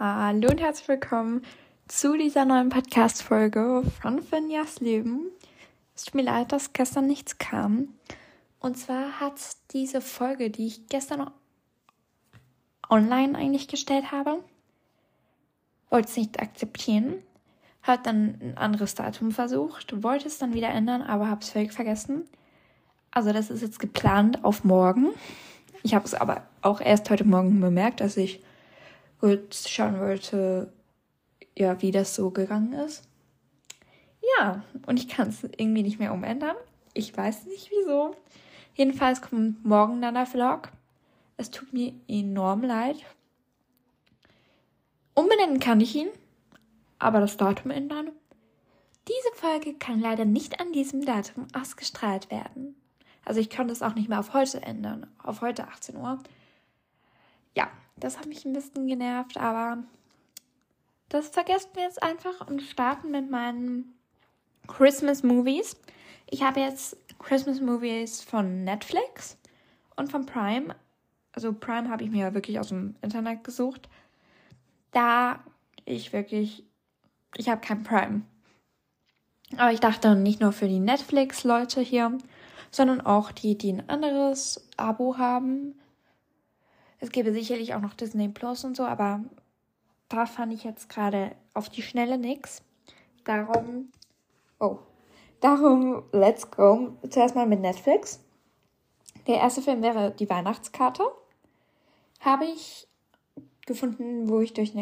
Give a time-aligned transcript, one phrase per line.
[0.00, 1.42] Hallo und herzlich willkommen
[1.88, 5.22] zu dieser neuen Podcast-Folge von Finjas Leben.
[5.96, 7.88] Es tut mir leid, dass gestern nichts kam.
[8.60, 9.40] Und zwar hat
[9.72, 11.28] diese Folge, die ich gestern
[12.88, 14.38] online eigentlich gestellt habe,
[15.90, 17.14] wollte es nicht akzeptieren,
[17.82, 21.72] hat dann ein anderes Datum versucht, wollte es dann wieder ändern, aber habe es völlig
[21.72, 22.22] vergessen.
[23.10, 25.08] Also das ist jetzt geplant auf morgen.
[25.82, 28.44] Ich habe es aber auch erst heute Morgen bemerkt, dass ich
[29.20, 30.72] gut schauen wollte,
[31.56, 33.08] ja, wie das so gegangen ist.
[34.38, 36.56] Ja, und ich kann es irgendwie nicht mehr umändern.
[36.94, 38.14] Ich weiß nicht wieso.
[38.74, 40.70] Jedenfalls kommt morgen dann der Vlog.
[41.36, 42.96] Es tut mir enorm leid.
[45.14, 46.08] Umbenennen kann ich ihn,
[46.98, 48.10] aber das Datum ändern.
[49.08, 52.76] Diese Folge kann leider nicht an diesem Datum ausgestrahlt werden.
[53.24, 56.18] Also ich konnte es auch nicht mehr auf heute ändern, auf heute 18 Uhr.
[58.00, 59.82] Das hat mich ein bisschen genervt, aber
[61.08, 63.94] das vergessen wir jetzt einfach und starten mit meinen
[64.66, 65.76] Christmas Movies.
[66.30, 69.38] Ich habe jetzt Christmas Movies von Netflix
[69.96, 70.76] und von Prime.
[71.32, 73.88] Also Prime habe ich mir wirklich aus dem Internet gesucht.
[74.92, 75.40] Da
[75.84, 76.64] ich wirklich,
[77.36, 78.22] ich habe kein Prime.
[79.56, 82.18] Aber ich dachte nicht nur für die Netflix-Leute hier,
[82.70, 85.74] sondern auch die, die ein anderes Abo haben,
[87.00, 89.24] es gäbe sicherlich auch noch Disney Plus und so, aber
[90.08, 92.62] da fand ich jetzt gerade auf die Schnelle nichts.
[93.24, 93.92] Darum,
[94.58, 94.78] oh,
[95.40, 96.96] darum, let's go.
[97.08, 98.20] Zuerst mal mit Netflix.
[99.26, 101.04] Der erste Film wäre Die Weihnachtskarte.
[102.20, 102.88] Habe ich
[103.66, 104.72] gefunden, wo ich durch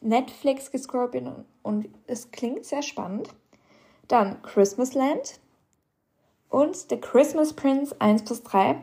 [0.00, 3.28] Netflix gescrollt bin und es klingt sehr spannend.
[4.06, 5.40] Dann Christmasland
[6.48, 8.80] und The Christmas Prince 1 plus 3.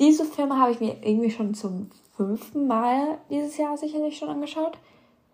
[0.00, 4.78] Diese Filme habe ich mir irgendwie schon zum fünften Mal dieses Jahr sicherlich schon angeschaut.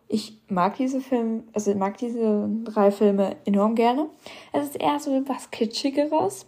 [0.09, 4.09] Ich mag diese Filme, also mag diese drei Filme enorm gerne.
[4.53, 6.47] Es ist eher so etwas Kitschigeres.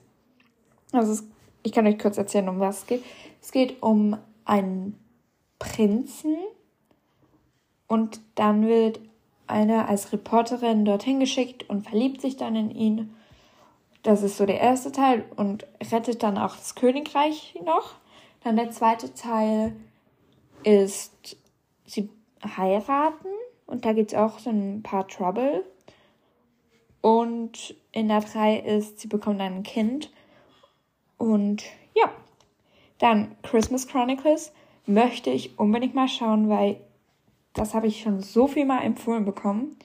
[0.92, 1.28] Also es,
[1.62, 3.05] ich kann euch kurz erzählen, um was es geht.
[3.40, 4.98] Es geht um einen
[5.61, 6.36] Prinzen
[7.86, 9.01] und dann wird
[9.46, 13.14] eine als Reporterin dorthin geschickt und verliebt sich dann in ihn.
[14.02, 17.95] Das ist so der erste Teil und rettet dann auch das Königreich noch.
[18.43, 19.75] Dann der zweite Teil
[20.63, 21.37] ist,
[21.87, 22.11] sie
[22.45, 23.29] heiraten
[23.67, 25.65] und da gibt es auch so ein paar Trouble.
[27.01, 30.11] Und in der drei ist, sie bekommen ein Kind.
[31.17, 32.11] Und ja,
[32.99, 34.53] dann Christmas Chronicles
[34.87, 36.81] möchte ich unbedingt mal schauen, weil
[37.53, 39.77] das habe ich schon so viel mal empfohlen bekommen.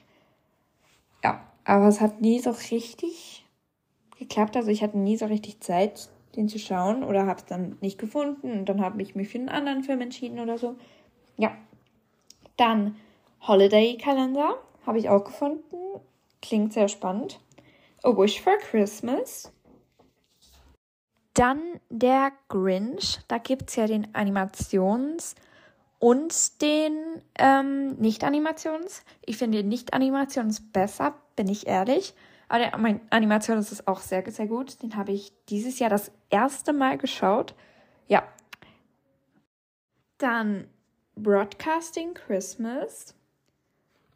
[1.24, 3.46] Ja, aber es hat nie so richtig
[4.18, 4.56] geklappt.
[4.56, 7.98] Also ich hatte nie so richtig Zeit, den zu schauen oder habe es dann nicht
[7.98, 10.76] gefunden und dann habe ich mich für einen anderen Film entschieden oder so.
[11.38, 11.52] Ja.
[12.58, 12.96] Dann
[13.42, 15.76] Holiday Kalender habe ich auch gefunden.
[16.42, 17.40] Klingt sehr spannend.
[18.04, 19.52] A Wish for Christmas.
[21.34, 23.20] Dann der Grinch.
[23.28, 25.36] Da gibt es ja den Animations-
[26.00, 29.04] und den ähm, Nicht-Animations.
[29.26, 32.14] Ich finde den Nicht-Animations besser, bin ich ehrlich.
[32.54, 34.84] Aber der Animation ist es auch sehr, sehr gut.
[34.84, 37.56] Den habe ich dieses Jahr das erste Mal geschaut.
[38.06, 38.22] Ja.
[40.20, 40.68] Dann
[41.16, 43.16] Broadcasting Christmas.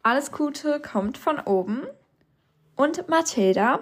[0.04, 1.82] Alles Gute kommt von oben.
[2.76, 3.80] Und Matilda.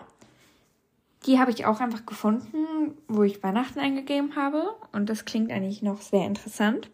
[1.26, 4.74] Die habe ich auch einfach gefunden, wo ich Weihnachten eingegeben habe.
[4.90, 6.90] Und das klingt eigentlich noch sehr interessant.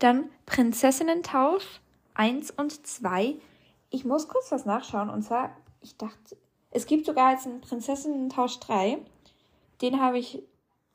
[0.00, 1.80] Dann Prinzessinnen-Tausch
[2.14, 3.36] 1 und 2.
[3.90, 5.08] Ich muss kurz was nachschauen.
[5.08, 6.36] Und zwar, ich dachte,
[6.76, 8.98] es gibt sogar jetzt einen Prinzessinnen-Tausch 3.
[9.80, 10.42] Den habe ich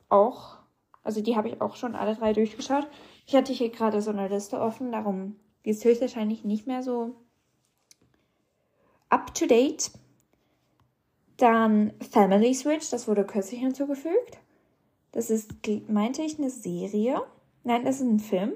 [0.08, 0.58] auch,
[1.02, 2.86] also die habe ich auch schon alle drei durchgeschaut.
[3.26, 7.16] Ich hatte hier gerade so eine Liste offen, darum die ist höchstwahrscheinlich nicht mehr so
[9.08, 9.90] up to date.
[11.36, 14.38] Dann Family Switch, das wurde kürzlich hinzugefügt.
[15.10, 15.52] Das ist,
[15.88, 17.20] meinte ich, eine Serie.
[17.64, 18.52] Nein, das ist ein Film.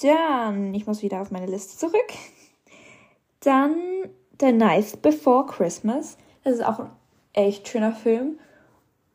[0.00, 2.12] Dann, ich muss wieder auf meine Liste zurück.
[3.48, 6.18] Dann The Night Before Christmas.
[6.44, 6.90] Das ist auch ein
[7.32, 8.38] echt schöner Film.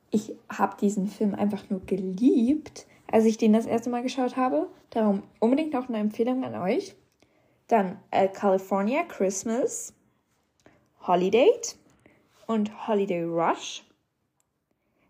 [0.09, 4.69] Ich habe diesen Film einfach nur geliebt, als ich den das erste Mal geschaut habe.
[4.89, 6.95] Darum unbedingt auch eine Empfehlung an euch.
[7.67, 9.93] Dann A California Christmas,
[11.05, 11.51] Holiday
[12.47, 13.83] und Holiday Rush.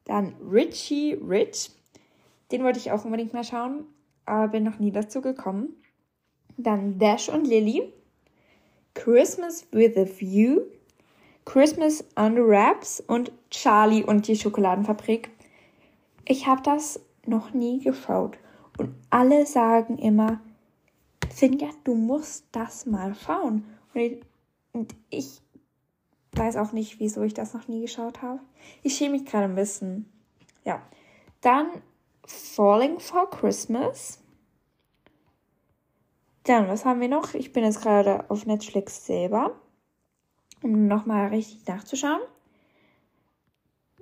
[0.03, 1.71] Dann Richie Rich.
[2.51, 3.85] Den wollte ich auch unbedingt mal schauen,
[4.25, 5.81] aber bin noch nie dazu gekommen.
[6.57, 7.93] Dann Dash und Lily.
[8.93, 10.61] Christmas with a View,
[11.45, 15.29] Christmas Under Wraps und Charlie und die Schokoladenfabrik.
[16.25, 18.37] Ich habe das noch nie geschaut.
[18.77, 20.39] Und alle sagen immer,
[21.33, 23.65] Finja, du musst das mal schauen.
[23.93, 24.21] Und ich,
[24.71, 25.41] und ich
[26.33, 28.39] weiß auch nicht, wieso ich das noch nie geschaut habe.
[28.81, 30.05] Ich schäme mich gerade ein bisschen.
[30.63, 30.81] Ja.
[31.41, 31.67] Dann
[32.25, 34.22] Falling for Christmas.
[36.43, 37.33] Dann, was haben wir noch?
[37.33, 39.55] Ich bin jetzt gerade auf Netflix selber,
[40.61, 42.21] um nochmal richtig nachzuschauen.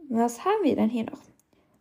[0.10, 1.20] Was haben wir denn hier noch?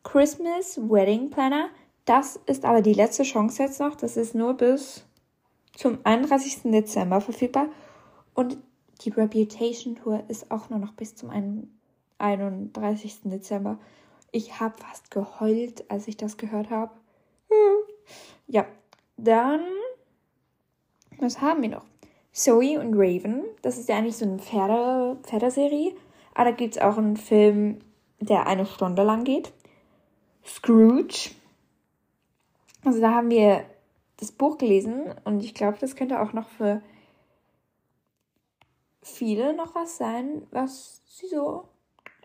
[0.03, 1.69] Christmas Wedding Planner.
[2.05, 3.95] Das ist aber die letzte Chance jetzt noch.
[3.95, 5.05] Das ist nur bis
[5.77, 6.63] zum 31.
[6.71, 7.69] Dezember verfügbar.
[8.35, 8.59] Und
[9.03, 11.31] die Reputation Tour ist auch nur noch bis zum
[12.19, 13.21] 31.
[13.25, 13.79] Dezember.
[14.31, 16.93] Ich habe fast geheult, als ich das gehört habe.
[18.47, 18.67] Ja,
[19.17, 19.63] dann,
[21.23, 21.85] was haben wir noch?
[22.33, 23.45] Zoe und Raven.
[23.63, 25.95] Das ist ja eigentlich so eine Pferde, Pferdeserie.
[26.35, 27.81] Aber da gibt es auch einen Film,
[28.21, 29.53] der eine Stunde lang geht.
[30.45, 31.31] Scrooge.
[32.85, 33.65] Also da haben wir
[34.17, 36.83] das Buch gelesen und ich glaube, das könnte auch noch für
[39.03, 41.69] viele noch was sein, was sie so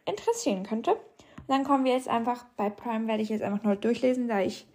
[0.06, 0.92] interessieren könnte.
[0.92, 4.42] Und dann kommen wir jetzt einfach, bei Prime werde ich jetzt einfach nur durchlesen, da
[4.42, 4.68] ich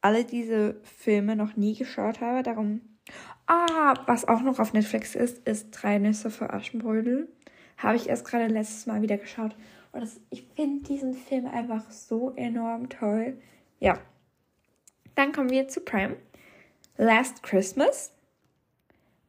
[0.00, 2.42] alle diese Filme noch nie geschaut habe.
[2.42, 2.80] Darum,
[3.46, 7.28] ah, was auch noch auf Netflix ist, ist Drei Nüsse für Aschenbrödel.
[7.78, 9.56] Habe ich erst gerade letztes Mal wieder geschaut.
[9.92, 13.38] Und das, ich finde diesen Film einfach so enorm toll.
[13.78, 13.98] Ja.
[15.14, 16.16] Dann kommen wir zu Prime.
[16.96, 18.12] Last Christmas.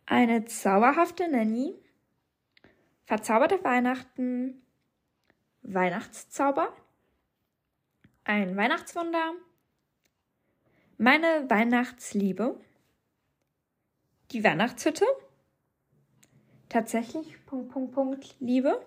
[0.05, 1.73] Eine zauberhafte Nanny.
[3.05, 4.61] Verzauberte Weihnachten.
[5.63, 6.71] Weihnachtszauber.
[8.23, 9.33] Ein Weihnachtswunder.
[10.97, 12.59] Meine Weihnachtsliebe.
[14.33, 15.05] Die Weihnachtshütte.
[16.67, 18.83] Tatsächlich, Punkt, Punkt, Punkt, Liebe.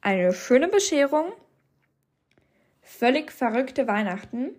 [0.00, 1.32] Eine schöne Bescherung.
[2.82, 4.56] Völlig verrückte Weihnachten.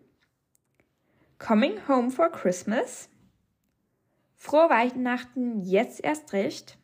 [1.38, 3.10] Coming Home for Christmas.
[4.38, 6.78] Frohe Weihnachten jetzt erst recht.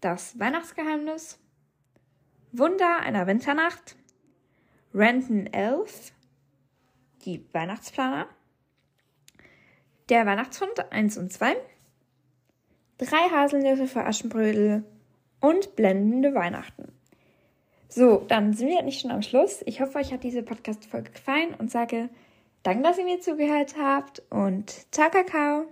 [0.00, 1.38] Das Weihnachtsgeheimnis.
[2.52, 3.96] Wunder einer Winternacht.
[4.94, 6.14] Renton Elf.
[7.26, 8.28] Die Weihnachtsplaner.
[10.08, 11.56] Der Weihnachtshund 1 und 2.
[12.98, 14.84] Drei Haselnüsse für Aschenbrödel
[15.40, 16.92] und blendende Weihnachten.
[17.88, 19.62] So, dann sind wir nicht schon am Schluss.
[19.66, 22.08] Ich hoffe, euch hat diese Podcast-Folge gefallen und sage
[22.62, 25.66] Danke, dass ihr mir zugehört habt und ciao, Kakao!